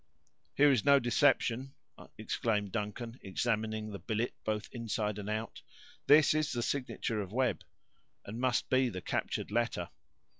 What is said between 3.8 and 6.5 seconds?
the billet both inside and out; "this